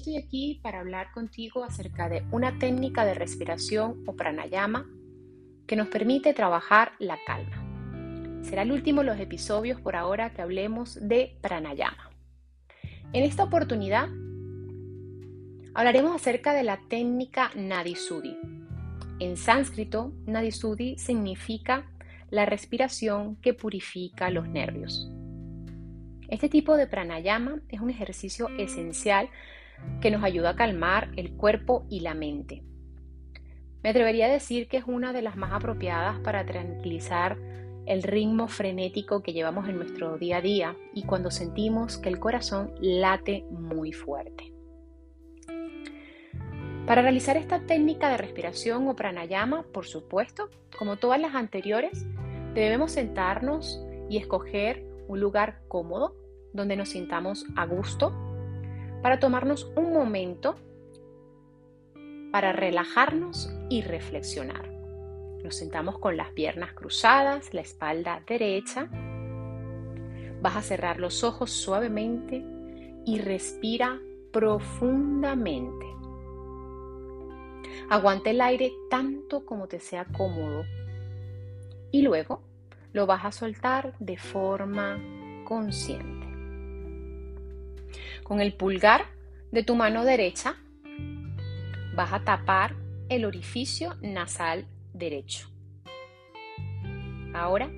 estoy 0.00 0.16
aquí 0.16 0.60
para 0.62 0.80
hablar 0.80 1.12
contigo 1.12 1.62
acerca 1.62 2.08
de 2.08 2.24
una 2.30 2.58
técnica 2.58 3.04
de 3.04 3.12
respiración 3.12 4.02
o 4.06 4.16
pranayama 4.16 4.88
que 5.66 5.76
nos 5.76 5.88
permite 5.88 6.32
trabajar 6.32 6.92
la 6.98 7.18
calma. 7.26 8.42
Será 8.42 8.62
el 8.62 8.72
último 8.72 9.02
de 9.02 9.08
los 9.08 9.20
episodios 9.20 9.78
por 9.78 9.96
ahora 9.96 10.32
que 10.32 10.40
hablemos 10.40 10.98
de 11.06 11.36
pranayama. 11.42 12.10
En 13.12 13.24
esta 13.24 13.44
oportunidad 13.44 14.08
hablaremos 15.74 16.16
acerca 16.16 16.54
de 16.54 16.62
la 16.62 16.80
técnica 16.88 17.50
Nadisudi. 17.54 18.38
En 19.18 19.36
sánscrito, 19.36 20.14
Nadisudi 20.24 20.96
significa 20.96 21.90
la 22.30 22.46
respiración 22.46 23.36
que 23.36 23.52
purifica 23.52 24.30
los 24.30 24.48
nervios. 24.48 25.10
Este 26.28 26.48
tipo 26.48 26.78
de 26.78 26.86
pranayama 26.86 27.60
es 27.68 27.80
un 27.80 27.90
ejercicio 27.90 28.48
esencial 28.56 29.28
que 30.00 30.10
nos 30.10 30.24
ayuda 30.24 30.50
a 30.50 30.56
calmar 30.56 31.10
el 31.16 31.32
cuerpo 31.32 31.86
y 31.88 32.00
la 32.00 32.14
mente. 32.14 32.62
Me 33.82 33.90
atrevería 33.90 34.26
a 34.26 34.30
decir 34.30 34.68
que 34.68 34.76
es 34.76 34.84
una 34.86 35.12
de 35.12 35.22
las 35.22 35.36
más 35.36 35.52
apropiadas 35.52 36.18
para 36.20 36.44
tranquilizar 36.44 37.38
el 37.86 38.02
ritmo 38.02 38.46
frenético 38.46 39.22
que 39.22 39.32
llevamos 39.32 39.68
en 39.68 39.76
nuestro 39.76 40.18
día 40.18 40.38
a 40.38 40.42
día 40.42 40.76
y 40.94 41.04
cuando 41.04 41.30
sentimos 41.30 41.96
que 41.96 42.08
el 42.08 42.20
corazón 42.20 42.72
late 42.80 43.44
muy 43.50 43.92
fuerte. 43.92 44.52
Para 46.86 47.02
realizar 47.02 47.36
esta 47.36 47.60
técnica 47.60 48.10
de 48.10 48.16
respiración 48.16 48.88
o 48.88 48.96
pranayama, 48.96 49.62
por 49.62 49.86
supuesto, 49.86 50.50
como 50.76 50.96
todas 50.96 51.20
las 51.20 51.34
anteriores, 51.34 52.06
debemos 52.54 52.92
sentarnos 52.92 53.82
y 54.08 54.18
escoger 54.18 54.84
un 55.08 55.20
lugar 55.20 55.62
cómodo 55.68 56.16
donde 56.52 56.76
nos 56.76 56.90
sintamos 56.90 57.46
a 57.56 57.64
gusto 57.64 58.12
para 59.02 59.18
tomarnos 59.18 59.70
un 59.76 59.92
momento 59.92 60.56
para 62.30 62.52
relajarnos 62.52 63.50
y 63.68 63.82
reflexionar. 63.82 64.68
Nos 65.42 65.56
sentamos 65.56 65.98
con 65.98 66.16
las 66.16 66.30
piernas 66.30 66.72
cruzadas, 66.74 67.54
la 67.54 67.62
espalda 67.62 68.22
derecha. 68.26 68.88
Vas 70.42 70.56
a 70.56 70.62
cerrar 70.62 71.00
los 71.00 71.24
ojos 71.24 71.50
suavemente 71.50 72.44
y 73.04 73.18
respira 73.18 73.98
profundamente. 74.32 75.86
Aguanta 77.88 78.30
el 78.30 78.40
aire 78.40 78.72
tanto 78.88 79.44
como 79.44 79.66
te 79.66 79.80
sea 79.80 80.04
cómodo 80.04 80.64
y 81.90 82.02
luego 82.02 82.42
lo 82.92 83.06
vas 83.06 83.24
a 83.24 83.32
soltar 83.32 83.94
de 83.98 84.16
forma 84.16 84.98
consciente. 85.44 86.19
Con 88.30 88.40
el 88.40 88.52
pulgar 88.52 89.06
de 89.50 89.64
tu 89.64 89.74
mano 89.74 90.04
derecha 90.04 90.54
vas 91.96 92.12
a 92.12 92.22
tapar 92.22 92.76
el 93.08 93.24
orificio 93.24 93.96
nasal 94.02 94.68
derecho. 94.94 95.48
Ahora, 97.34 97.68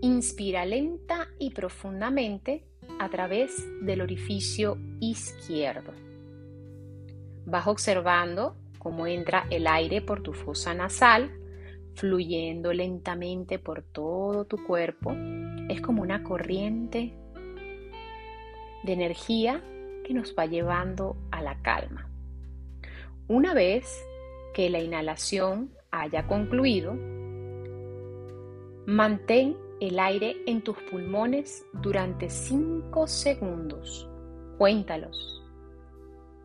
inspira 0.00 0.64
lenta 0.64 1.26
y 1.40 1.50
profundamente 1.50 2.64
a 3.00 3.08
través 3.08 3.66
del 3.82 4.02
orificio 4.02 4.78
izquierdo. 5.00 5.92
Vas 7.44 7.66
observando 7.66 8.54
cómo 8.78 9.08
entra 9.08 9.44
el 9.50 9.66
aire 9.66 10.02
por 10.02 10.22
tu 10.22 10.34
fosa 10.34 10.72
nasal, 10.72 11.32
fluyendo 11.96 12.72
lentamente 12.72 13.58
por 13.58 13.82
todo 13.82 14.44
tu 14.44 14.64
cuerpo. 14.64 15.16
Es 15.68 15.80
como 15.80 16.00
una 16.00 16.22
corriente 16.22 17.12
de 18.84 18.92
energía 18.92 19.62
que 20.04 20.14
nos 20.14 20.34
va 20.38 20.46
llevando 20.46 21.16
a 21.30 21.42
la 21.42 21.60
calma. 21.62 22.08
Una 23.26 23.54
vez 23.54 24.04
que 24.52 24.68
la 24.70 24.80
inhalación 24.80 25.70
haya 25.90 26.26
concluido, 26.26 26.94
mantén 28.86 29.56
el 29.80 29.98
aire 29.98 30.36
en 30.46 30.62
tus 30.62 30.76
pulmones 30.90 31.64
durante 31.72 32.28
5 32.28 33.06
segundos. 33.06 34.08
Cuéntalos. 34.58 35.42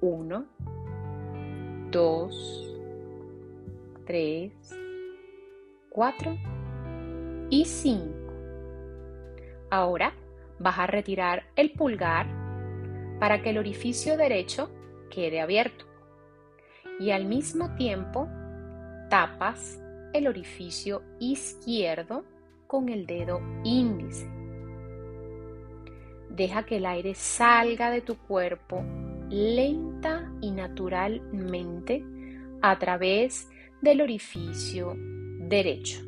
1, 0.00 0.46
2, 1.90 2.76
3, 4.04 4.52
4 5.90 6.36
y 7.50 7.64
5. 7.64 8.04
Ahora 9.70 10.12
vas 10.58 10.78
a 10.78 10.86
retirar 10.86 11.44
el 11.56 11.72
pulgar 11.72 12.26
para 13.18 13.42
que 13.42 13.50
el 13.50 13.58
orificio 13.58 14.16
derecho 14.16 14.70
quede 15.10 15.40
abierto 15.40 15.86
y 16.98 17.10
al 17.10 17.26
mismo 17.26 17.74
tiempo 17.74 18.28
tapas 19.10 19.80
el 20.12 20.26
orificio 20.28 21.02
izquierdo 21.20 22.24
con 22.66 22.88
el 22.88 23.06
dedo 23.06 23.40
índice. 23.64 24.28
Deja 26.30 26.64
que 26.64 26.78
el 26.78 26.86
aire 26.86 27.14
salga 27.14 27.90
de 27.90 28.00
tu 28.00 28.16
cuerpo 28.16 28.84
lenta 29.30 30.30
y 30.40 30.50
naturalmente 30.50 32.04
a 32.62 32.78
través 32.78 33.48
del 33.80 34.00
orificio 34.00 34.94
derecho. 34.96 36.00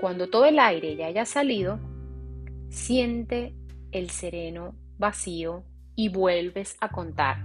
Cuando 0.00 0.28
todo 0.28 0.46
el 0.46 0.58
aire 0.58 0.96
ya 0.96 1.06
haya 1.06 1.24
salido, 1.24 1.78
Siente 2.72 3.54
el 3.90 4.08
sereno 4.08 4.74
vacío 4.96 5.62
y 5.94 6.08
vuelves 6.08 6.74
a 6.80 6.88
contar 6.88 7.44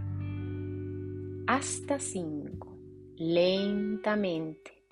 hasta 1.47 1.99
5, 1.99 2.77
lentamente. 3.17 4.85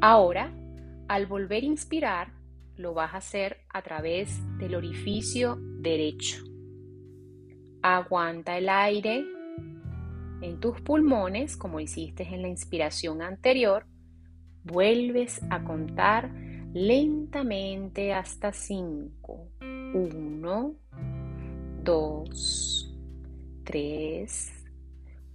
Ahora, 0.00 0.50
al 1.08 1.26
volver 1.26 1.62
a 1.62 1.66
inspirar, 1.66 2.32
lo 2.76 2.94
vas 2.94 3.12
a 3.12 3.18
hacer 3.18 3.58
a 3.68 3.82
través 3.82 4.40
del 4.56 4.76
orificio 4.76 5.58
derecho. 5.60 6.42
Aguanta 7.82 8.56
el 8.56 8.70
aire 8.70 9.26
en 10.40 10.58
tus 10.58 10.80
pulmones, 10.80 11.58
como 11.58 11.80
hiciste 11.80 12.22
en 12.22 12.40
la 12.40 12.48
inspiración 12.48 13.20
anterior. 13.20 13.84
Vuelves 14.62 15.42
a 15.50 15.62
contar 15.64 16.53
lentamente 16.74 18.12
hasta 18.12 18.52
5. 18.52 19.48
1, 19.94 20.74
2, 21.84 22.94
3, 23.62 24.52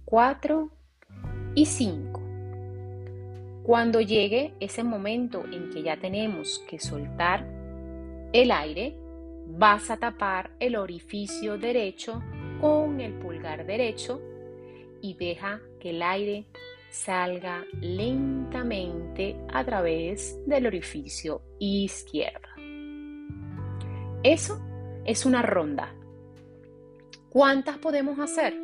4 0.04 0.70
y 1.54 1.64
5. 1.64 2.20
Cuando 3.62 4.00
llegue 4.02 4.52
ese 4.60 4.84
momento 4.84 5.44
en 5.50 5.70
que 5.70 5.82
ya 5.82 5.98
tenemos 5.98 6.62
que 6.68 6.78
soltar 6.78 7.46
el 8.34 8.50
aire, 8.50 8.96
vas 9.46 9.90
a 9.90 9.96
tapar 9.96 10.50
el 10.60 10.76
orificio 10.76 11.56
derecho 11.56 12.22
con 12.60 13.00
el 13.00 13.14
pulgar 13.14 13.64
derecho 13.64 14.20
y 15.00 15.14
deja 15.14 15.62
que 15.80 15.90
el 15.90 16.02
aire 16.02 16.44
salga 16.90 17.64
lentamente 17.80 19.36
a 19.52 19.64
través 19.64 20.38
del 20.46 20.66
orificio 20.66 21.40
izquierdo. 21.58 22.48
Eso 24.22 24.60
es 25.04 25.24
una 25.24 25.42
ronda. 25.42 25.94
¿Cuántas 27.30 27.78
podemos 27.78 28.18
hacer? 28.18 28.54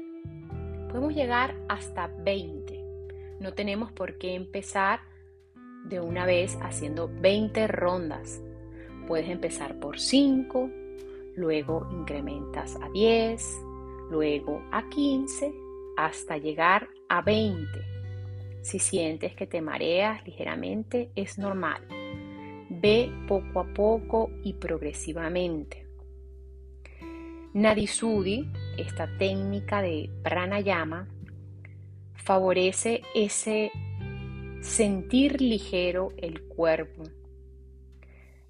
Podemos 0.88 1.14
llegar 1.14 1.54
hasta 1.68 2.08
20. 2.08 2.84
No 3.40 3.54
tenemos 3.54 3.92
por 3.92 4.18
qué 4.18 4.34
empezar 4.34 5.00
de 5.84 6.00
una 6.00 6.26
vez 6.26 6.58
haciendo 6.60 7.08
20 7.08 7.68
rondas. 7.68 8.42
Puedes 9.06 9.28
empezar 9.30 9.78
por 9.78 10.00
5, 10.00 10.68
luego 11.36 11.86
incrementas 11.92 12.76
a 12.82 12.88
10, 12.90 13.60
luego 14.10 14.60
a 14.72 14.88
15, 14.88 15.54
hasta 15.96 16.38
llegar 16.38 16.88
a 17.08 17.22
20 17.22 17.95
si 18.66 18.80
sientes 18.80 19.36
que 19.36 19.46
te 19.46 19.62
mareas 19.62 20.26
ligeramente, 20.26 21.12
es 21.14 21.38
normal. 21.38 21.86
Ve 22.68 23.12
poco 23.28 23.60
a 23.60 23.72
poco 23.72 24.30
y 24.42 24.54
progresivamente. 24.54 25.86
Nadisudi, 27.54 28.50
esta 28.76 29.06
técnica 29.18 29.82
de 29.82 30.10
pranayama, 30.24 31.06
favorece 32.14 33.02
ese 33.14 33.70
sentir 34.62 35.40
ligero 35.40 36.12
el 36.16 36.42
cuerpo. 36.42 37.04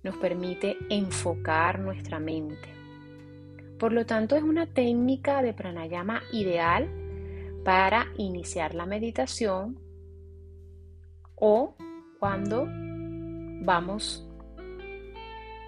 Nos 0.02 0.16
permite 0.16 0.78
enfocar 0.88 1.78
nuestra 1.78 2.18
mente. 2.20 2.70
Por 3.78 3.92
lo 3.92 4.06
tanto, 4.06 4.34
es 4.34 4.42
una 4.42 4.66
técnica 4.66 5.42
de 5.42 5.52
pranayama 5.52 6.22
ideal 6.32 6.88
para 7.64 8.06
iniciar 8.16 8.74
la 8.74 8.86
meditación 8.86 9.84
o 11.36 11.74
cuando 12.18 12.66
vamos 13.62 14.26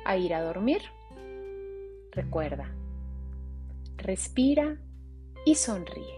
a 0.04 0.16
ir 0.16 0.34
a 0.34 0.42
dormir. 0.42 0.82
Recuerda, 2.12 2.74
respira 3.96 4.78
y 5.44 5.54
sonríe. 5.54 6.16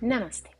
Namaste. 0.00 0.50